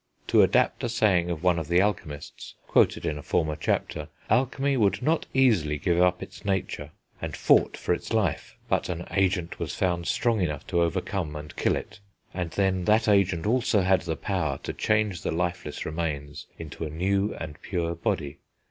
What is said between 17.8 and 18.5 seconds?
body.